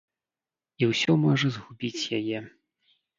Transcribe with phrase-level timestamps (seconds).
[0.83, 2.39] І ўсё можа згубіць яе.